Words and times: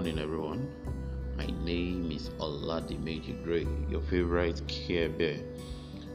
morning, 0.00 0.18
everyone. 0.18 0.66
My 1.36 1.44
name 1.62 2.10
is 2.10 2.30
Oladimeji 2.38 3.44
Gray, 3.44 3.66
your 3.90 4.00
favorite 4.00 4.66
Care 4.66 5.10
Bear. 5.10 5.36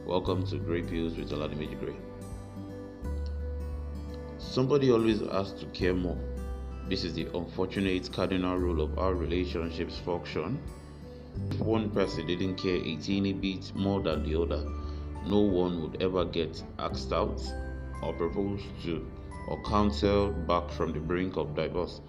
Welcome 0.08 0.44
to 0.48 0.58
Grey 0.58 0.82
Pills 0.82 1.16
with 1.16 1.30
Oladimeji 1.30 1.80
Gray. 1.80 1.94
Somebody 4.40 4.92
always 4.92 5.20
has 5.20 5.52
to 5.60 5.68
care 5.68 5.94
more. 5.94 6.18
This 6.90 7.04
is 7.04 7.14
the 7.14 7.28
unfortunate 7.36 8.12
cardinal 8.12 8.58
rule 8.58 8.82
of 8.82 8.96
how 8.96 9.12
relationships 9.12 10.00
function. 10.00 10.58
If 11.52 11.60
one 11.60 11.92
person 11.92 12.26
didn't 12.26 12.56
care 12.56 12.78
a 12.78 12.96
teeny 12.96 13.34
bit 13.34 13.72
more 13.76 14.02
than 14.02 14.24
the 14.24 14.42
other, 14.42 14.68
no 15.28 15.42
one 15.42 15.84
would 15.84 16.02
ever 16.02 16.26
get 16.26 16.60
asked 16.80 17.14
out 17.14 17.40
or 18.02 18.14
proposed 18.14 18.66
to 18.86 19.06
or 19.48 19.62
counseled 19.62 20.48
back 20.48 20.72
from 20.72 20.92
the 20.92 21.00
brink 21.00 21.38
of 21.38 21.56
divorce. 21.56 22.02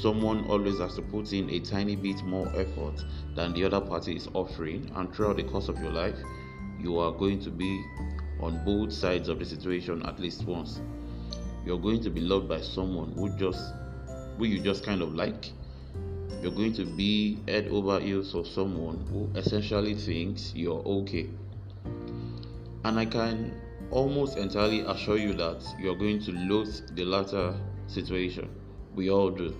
Someone 0.00 0.44
always 0.46 0.78
has 0.78 0.94
to 0.96 1.02
put 1.02 1.32
in 1.32 1.48
a 1.50 1.60
tiny 1.60 1.96
bit 1.96 2.22
more 2.24 2.48
effort 2.56 3.04
than 3.34 3.52
the 3.52 3.64
other 3.64 3.80
party 3.80 4.16
is 4.16 4.28
offering, 4.34 4.90
and 4.94 5.14
throughout 5.14 5.36
the 5.36 5.44
course 5.44 5.68
of 5.68 5.78
your 5.80 5.92
life, 5.92 6.18
you 6.78 6.98
are 6.98 7.12
going 7.12 7.40
to 7.40 7.50
be 7.50 7.84
on 8.40 8.64
both 8.64 8.92
sides 8.92 9.28
of 9.28 9.38
the 9.38 9.44
situation 9.44 10.04
at 10.06 10.20
least 10.20 10.44
once. 10.44 10.80
You're 11.64 11.78
going 11.78 12.02
to 12.02 12.10
be 12.10 12.20
loved 12.20 12.48
by 12.48 12.60
someone 12.60 13.12
who 13.12 13.28
just 13.36 13.74
who 14.38 14.44
you 14.44 14.60
just 14.60 14.84
kind 14.84 15.02
of 15.02 15.14
like. 15.14 15.50
You're 16.42 16.52
going 16.52 16.74
to 16.74 16.84
be 16.84 17.38
head 17.48 17.68
over 17.68 17.98
heels 17.98 18.32
for 18.32 18.44
someone 18.44 19.06
who 19.10 19.30
essentially 19.38 19.94
thinks 19.94 20.52
you're 20.54 20.82
okay. 20.82 21.28
And 22.84 22.98
I 22.98 23.06
can 23.06 23.60
almost 23.90 24.36
entirely 24.36 24.80
assure 24.80 25.16
you 25.16 25.32
that 25.34 25.64
you're 25.80 25.96
going 25.96 26.20
to 26.24 26.32
lose 26.32 26.82
the 26.94 27.04
latter 27.04 27.58
situation. 27.86 28.48
We 28.96 29.10
all 29.10 29.30
do. 29.30 29.54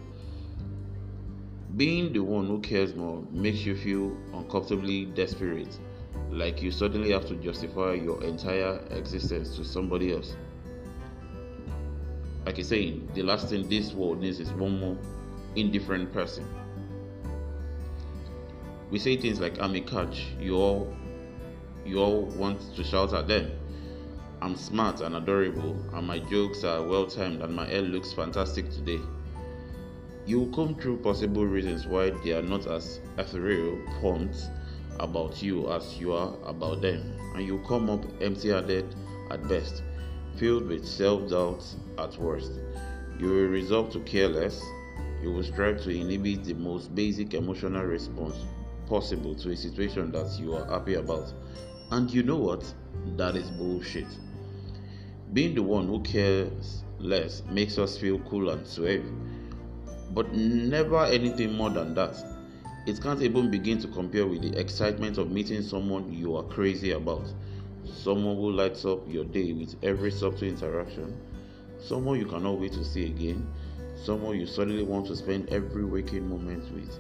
Being 1.77 2.13
the 2.13 2.21
one 2.21 2.47
who 2.47 2.59
cares 2.61 2.95
more 2.95 3.23
makes 3.31 3.67
you 3.67 3.77
feel 3.77 4.17
uncomfortably 4.33 5.05
desperate, 5.05 5.79
like 6.31 6.63
you 6.63 6.71
suddenly 6.71 7.13
have 7.13 7.27
to 7.27 7.37
justify 7.37 7.93
your 7.93 8.25
entire 8.25 8.81
existence 8.91 9.55
to 9.57 9.65
somebody 9.65 10.13
else. 10.15 10.35
Like 12.47 12.57
you're 12.57 12.65
saying, 12.65 13.09
the 13.15 13.23
last 13.23 13.51
thing 13.51 13.69
this 13.69 13.93
world 13.93 14.21
needs 14.21 14.41
is 14.41 14.51
one 14.53 14.81
more 14.81 14.97
indifferent 15.55 16.13
person. 16.15 16.45
We 18.91 18.99
say 18.99 19.19
things 19.19 19.39
like 19.39 19.61
I'm 19.61 19.75
a 19.75 19.81
catch, 19.83 20.29
you 20.41 20.57
all 20.57 20.97
you 21.85 21.99
all 21.99 22.23
want 22.23 22.75
to 22.75 22.83
shout 22.83 23.13
at 23.13 23.29
them 23.29 23.53
I'm 24.43 24.55
smart 24.55 25.01
and 25.01 25.17
adorable, 25.17 25.77
and 25.95 26.07
my 26.07 26.19
jokes 26.19 26.63
are 26.63 26.83
well 26.83 27.07
timed, 27.07 27.43
and 27.43 27.55
my 27.55 27.67
hair 27.67 27.81
looks 27.81 28.13
fantastic 28.13 28.71
today. 28.71 29.01
You 30.27 30.41
will 30.41 30.49
come 30.49 30.75
through 30.75 30.97
possible 30.99 31.47
reasons 31.47 31.87
why 31.87 32.11
they 32.11 32.33
are 32.33 32.43
not 32.43 32.67
as 32.67 32.99
ethereal, 33.17 33.79
pumped 34.01 34.51
about 34.99 35.41
you 35.41 35.71
as 35.71 36.01
you 36.01 36.13
are 36.15 36.35
about 36.45 36.81
them, 36.83 37.13
and 37.37 37.47
you 37.47 37.63
come 37.69 37.89
up 37.89 38.05
empty 38.21 38.49
handed 38.49 38.93
at 39.31 39.47
best, 39.47 39.85
filled 40.35 40.67
with 40.67 40.85
self 40.85 41.31
doubt 41.31 41.65
at 41.99 42.19
worst. 42.19 42.51
You 43.21 43.29
will 43.29 43.47
resolve 43.47 43.91
to 43.93 44.01
care 44.01 44.29
less, 44.29 44.61
you 45.23 45.31
will 45.31 45.45
strive 45.45 45.81
to 45.85 45.91
inhibit 45.91 46.43
the 46.43 46.55
most 46.55 46.93
basic 46.93 47.35
emotional 47.35 47.85
response 47.85 48.35
possible 48.89 49.37
to 49.37 49.51
a 49.51 49.57
situation 49.57 50.11
that 50.11 50.37
you 50.41 50.55
are 50.55 50.67
happy 50.67 50.95
about. 50.95 51.33
And 51.93 52.13
you 52.13 52.25
know 52.25 52.37
what? 52.37 52.65
That 53.17 53.37
is 53.37 53.49
bullshit. 53.53 54.09
Being 55.33 55.55
the 55.55 55.63
one 55.63 55.87
who 55.87 56.01
cares 56.03 56.83
less 56.99 57.45
makes 57.49 57.79
us 57.79 57.97
feel 57.97 58.19
cool 58.21 58.51
and 58.51 58.67
suave, 58.67 59.05
but 60.17 60.33
never 60.33 61.05
anything 61.05 61.53
more 61.53 61.69
than 61.69 61.93
that. 61.93 62.17
It 62.87 63.03
can't 63.03 63.21
even 63.21 63.51
begin 63.51 63.79
to 63.81 63.89
compare 63.89 64.27
with 64.27 64.41
the 64.41 64.59
excitement 64.59 65.19
of 65.19 65.31
meeting 65.31 65.61
someone 65.61 66.11
you 66.11 66.37
are 66.37 66.43
crazy 66.45 66.93
about, 66.93 67.27
someone 67.85 68.37
who 68.37 68.51
lights 68.51 68.87
up 68.87 69.01
your 69.07 69.25
day 69.25 69.53
with 69.53 69.77
every 69.83 70.11
subtle 70.11 70.49
interaction, 70.49 71.15
someone 71.79 72.19
you 72.19 72.25
cannot 72.25 72.59
wait 72.59 72.73
to 72.73 72.83
see 72.83 73.05
again, 73.05 73.47
someone 73.95 74.41
you 74.41 74.47
suddenly 74.47 74.85
want 74.85 75.07
to 75.09 75.15
spend 75.15 75.51
every 75.51 75.85
waking 75.85 76.27
moment 76.27 76.65
with, 76.73 76.99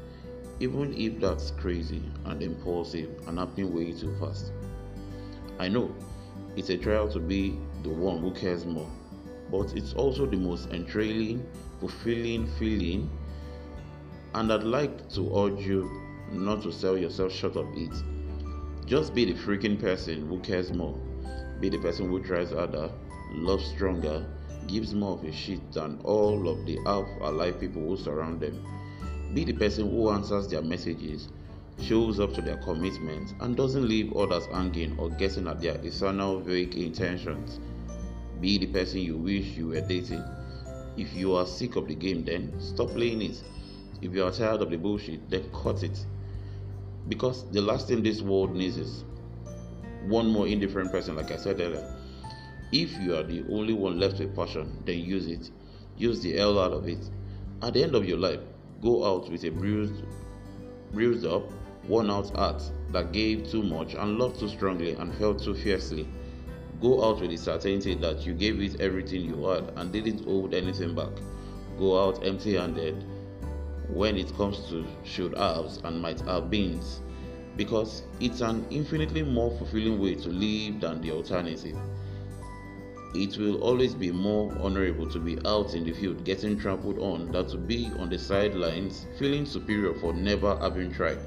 even 0.61 0.93
if 0.93 1.19
that's 1.19 1.53
crazy 1.53 2.03
and 2.27 2.43
impulsive 2.43 3.09
and 3.29 3.39
happening 3.39 3.73
way 3.73 3.93
too 3.93 4.15
fast. 4.21 4.53
I 5.59 5.69
know 5.69 5.91
it's 6.55 6.69
a 6.69 6.77
trial 6.77 7.09
to 7.13 7.19
be 7.19 7.59
the 7.83 7.89
one 7.89 8.19
who 8.19 8.33
cares 8.33 8.67
more, 8.67 8.91
but 9.51 9.75
it's 9.75 9.95
also 9.95 10.27
the 10.27 10.37
most 10.37 10.69
entrailing, 10.69 11.47
fulfilling 11.81 12.47
feeling. 12.59 13.11
And 14.35 14.53
I'd 14.53 14.65
like 14.65 15.09
to 15.11 15.39
urge 15.39 15.67
you 15.67 15.91
not 16.33 16.63
to 16.63 16.73
sell 16.73 16.97
yourself 16.99 17.33
short 17.33 17.57
of 17.57 17.67
it. 17.77 17.93
Just 18.87 19.15
be 19.15 19.25
the 19.25 19.35
freaking 19.35 19.81
person 19.81 20.29
who 20.29 20.39
cares 20.41 20.73
more. 20.73 20.99
Be 21.61 21.69
the 21.69 21.79
person 21.79 22.09
who 22.09 22.23
tries 22.23 22.51
harder, 22.51 22.91
loves 23.33 23.67
stronger, 23.67 24.25
gives 24.67 24.95
more 24.95 25.13
of 25.13 25.25
a 25.25 25.33
shit 25.33 25.73
than 25.73 26.01
all 26.05 26.49
of 26.49 26.67
the 26.67 26.79
half 26.85 27.07
alive 27.21 27.59
people 27.61 27.83
who 27.83 27.97
surround 27.97 28.41
them. 28.41 28.65
Be 29.35 29.45
the 29.45 29.53
person 29.53 29.91
who 29.91 30.11
answers 30.11 30.49
their 30.49 30.63
messages, 30.63 31.29
shows 31.81 32.21
up 32.21 32.33
to 32.35 32.43
their 32.43 32.57
commitments, 32.59 33.35
and 33.41 33.57
doesn't 33.57 33.89
leave 33.89 34.15
others 34.17 34.47
hanging 34.47 34.99
or 34.99 35.11
guessing 35.11 35.47
at 35.47 35.61
their 35.61 35.77
eternal 35.85 36.41
vague 36.41 36.75
intentions. 36.75 37.61
Be 38.41 38.59
the 38.59 38.67
person 38.67 39.01
you 39.01 39.17
wish 39.17 39.47
you 39.57 39.69
were 39.69 39.81
dating. 39.81 40.25
If 40.97 41.15
you 41.15 41.35
are 41.35 41.47
sick 41.47 41.77
of 41.77 41.89
the 41.89 41.95
game, 41.95 42.25
then 42.25 42.53
stop 42.59 42.91
playing 42.91 43.23
it. 43.23 43.43
If 44.03 44.15
you 44.15 44.25
are 44.25 44.31
tired 44.31 44.63
of 44.63 44.71
the 44.71 44.77
bullshit, 44.77 45.29
then 45.31 45.51
cut 45.53 45.83
it. 45.83 46.05
Because 47.09 47.49
the 47.51 47.61
last 47.61 47.89
thing 47.89 48.03
this 48.03 48.23
world 48.23 48.55
needs 48.55 48.77
is 48.77 49.05
one 50.07 50.29
more 50.29 50.47
indifferent 50.47 50.91
person, 50.91 51.17
like 51.17 51.31
I 51.31 51.37
said 51.37 51.61
earlier. 51.61 51.95
If 52.73 52.99
you 53.01 53.15
are 53.17 53.23
the 53.23 53.45
only 53.51 53.75
one 53.75 53.99
left 53.99 54.19
with 54.19 54.35
passion, 54.35 54.83
then 54.85 54.99
use 54.99 55.27
it. 55.27 55.51
Use 55.97 56.21
the 56.21 56.37
hell 56.37 56.59
out 56.59 56.73
of 56.73 56.89
it. 56.89 57.09
At 57.63 57.75
the 57.75 57.83
end 57.83 57.95
of 57.95 58.05
your 58.05 58.19
life, 58.19 58.41
go 58.83 59.05
out 59.05 59.31
with 59.31 59.45
a 59.45 59.51
bruised, 59.51 60.03
bruised 60.93 61.27
up, 61.27 61.45
worn 61.89 62.11
out 62.11 62.35
heart 62.35 62.63
that 62.93 63.13
gave 63.13 63.49
too 63.49 63.63
much 63.63 63.95
and 63.95 64.19
loved 64.19 64.41
too 64.41 64.49
strongly 64.49 64.93
and 64.93 65.15
felt 65.15 65.43
too 65.43 65.55
fiercely. 65.55 66.09
Go 66.81 67.05
out 67.05 67.21
with 67.21 67.31
the 67.31 67.37
certainty 67.37 67.95
that 67.95 68.27
you 68.27 68.35
gave 68.35 68.61
it 68.61 68.81
everything 68.81 69.23
you 69.23 69.47
had 69.47 69.73
and 69.77 69.93
didn't 69.93 70.25
hold 70.25 70.53
anything 70.53 70.95
back. 70.95 71.13
Go 71.79 72.03
out 72.03 72.25
empty 72.25 72.55
handed 72.55 73.03
when 73.89 74.17
it 74.17 74.37
comes 74.37 74.69
to 74.69 74.85
should 75.05 75.37
haves 75.37 75.81
and 75.85 76.01
might 76.01 76.21
have 76.23 76.51
beens 76.51 77.01
because 77.57 78.03
it's 78.21 78.43
an 78.43 78.67
infinitely 78.71 79.23
more 79.23 79.51
fulfilling 79.57 79.99
way 79.99 80.15
to 80.15 80.29
live 80.29 80.81
than 80.81 81.01
the 81.01 81.11
alternative. 81.11 81.77
It 83.15 83.39
will 83.39 83.63
always 83.63 83.95
be 83.95 84.13
more 84.13 84.55
honorable 84.61 85.09
to 85.09 85.19
be 85.19 85.39
out 85.47 85.75
in 85.75 85.85
the 85.85 85.93
field 85.93 86.25
getting 86.25 86.59
trampled 86.59 86.99
on 86.99 87.33
than 87.33 87.47
to 87.47 87.57
be 87.57 87.91
on 87.99 88.11
the 88.11 88.19
sidelines 88.19 89.07
feeling 89.19 89.47
superior 89.47 89.95
for 89.95 90.13
never 90.13 90.57
having 90.59 90.93
tried. 90.93 91.19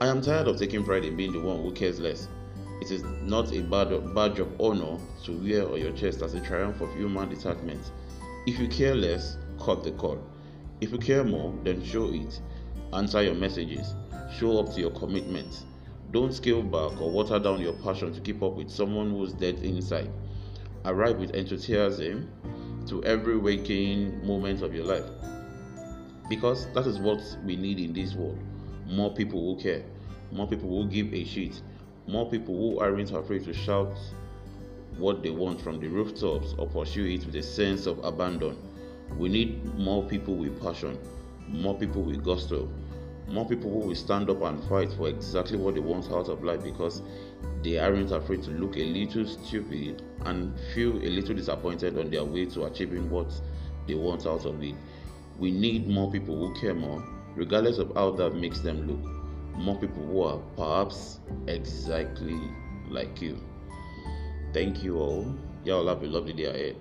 I 0.00 0.08
am 0.08 0.20
tired 0.20 0.48
of 0.48 0.58
taking 0.58 0.84
pride 0.84 1.04
in 1.04 1.16
being 1.16 1.32
the 1.32 1.40
one 1.40 1.62
who 1.62 1.70
cares 1.70 2.00
less. 2.00 2.28
It 2.80 2.90
is 2.90 3.02
not 3.22 3.52
a 3.52 3.60
badge 3.62 4.38
of 4.38 4.60
honor 4.60 4.98
to 5.24 5.32
wear 5.32 5.68
on 5.68 5.80
your 5.80 5.92
chest 5.92 6.22
as 6.22 6.34
a 6.34 6.40
triumph 6.40 6.80
of 6.80 6.94
human 6.94 7.28
detachment. 7.28 7.92
If 8.46 8.58
you 8.58 8.68
care 8.68 8.94
less, 8.94 9.36
cut 9.60 9.84
the 9.84 9.92
cord. 9.92 10.20
If 10.80 10.92
you 10.92 10.98
care 10.98 11.24
more, 11.24 11.52
then 11.64 11.84
show 11.84 12.12
it. 12.12 12.40
Answer 12.92 13.22
your 13.22 13.34
messages. 13.34 13.94
Show 14.38 14.60
up 14.60 14.72
to 14.74 14.80
your 14.80 14.92
commitments. 14.92 15.66
Don't 16.12 16.32
scale 16.32 16.62
back 16.62 17.00
or 17.00 17.10
water 17.10 17.38
down 17.38 17.60
your 17.60 17.74
passion 17.74 18.12
to 18.14 18.20
keep 18.20 18.42
up 18.42 18.54
with 18.54 18.70
someone 18.70 19.10
who's 19.10 19.32
dead 19.32 19.58
inside. 19.58 20.10
Arrive 20.84 21.18
with 21.18 21.34
enthusiasm 21.34 22.30
to 22.86 23.02
every 23.04 23.36
waking 23.36 24.26
moment 24.26 24.62
of 24.62 24.74
your 24.74 24.84
life. 24.84 25.04
Because 26.30 26.72
that 26.72 26.86
is 26.86 26.98
what 26.98 27.20
we 27.44 27.56
need 27.56 27.80
in 27.80 27.92
this 27.92 28.14
world 28.14 28.38
more 28.88 29.12
people 29.12 29.40
who 29.40 29.60
care, 29.60 29.82
more 30.32 30.46
people 30.46 30.68
who 30.68 30.88
give 30.88 31.12
a 31.12 31.24
shit, 31.24 31.60
more 32.08 32.28
people 32.28 32.56
who 32.56 32.80
aren't 32.80 33.12
afraid 33.12 33.44
to 33.44 33.52
shout 33.52 33.94
what 34.96 35.22
they 35.22 35.28
want 35.28 35.60
from 35.60 35.78
the 35.78 35.86
rooftops 35.86 36.54
or 36.56 36.66
pursue 36.66 37.04
it 37.04 37.26
with 37.26 37.36
a 37.36 37.42
sense 37.42 37.84
of 37.84 38.02
abandon. 38.02 38.56
We 39.18 39.28
need 39.28 39.62
more 39.78 40.02
people 40.02 40.34
with 40.34 40.60
passion, 40.60 40.98
more 41.46 41.78
people 41.78 42.02
with 42.02 42.24
gusto, 42.24 42.66
more 43.28 43.46
people 43.46 43.70
who 43.70 43.88
will 43.88 43.94
stand 43.94 44.30
up 44.30 44.40
and 44.40 44.64
fight 44.70 44.90
for 44.94 45.08
exactly 45.08 45.58
what 45.58 45.74
they 45.74 45.80
want 45.80 46.10
out 46.10 46.30
of 46.30 46.42
life 46.42 46.62
because 46.62 47.02
they 47.62 47.78
aren't 47.78 48.10
afraid 48.10 48.42
to 48.44 48.52
look 48.52 48.78
a 48.78 48.84
little 48.84 49.26
stupid 49.26 50.02
and 50.24 50.58
feel 50.74 50.96
a 50.96 51.10
little 51.10 51.34
disappointed 51.34 51.98
on 51.98 52.08
their 52.08 52.24
way 52.24 52.46
to 52.46 52.64
achieving 52.64 53.10
what 53.10 53.30
they 53.86 53.94
want 53.94 54.26
out 54.26 54.46
of 54.46 54.62
it. 54.62 54.74
We 55.38 55.50
need 55.50 55.86
more 55.86 56.10
people 56.10 56.36
who 56.36 56.58
care 56.58 56.74
more 56.74 57.04
regardless 57.36 57.76
of 57.76 57.92
how 57.94 58.12
that 58.12 58.34
makes 58.34 58.60
them 58.60 58.86
look. 58.88 59.17
More 59.58 59.76
people 59.76 60.06
who 60.06 60.22
are 60.22 60.38
perhaps 60.56 61.18
exactly 61.48 62.40
like 62.88 63.20
you. 63.20 63.38
Thank 64.54 64.84
you 64.84 64.98
all. 64.98 65.34
Y'all 65.64 65.88
have 65.88 66.02
a 66.02 66.06
lovely 66.06 66.32
day 66.32 66.44
ahead. 66.44 66.76